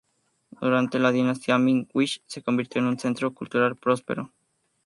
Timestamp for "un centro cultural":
2.87-3.75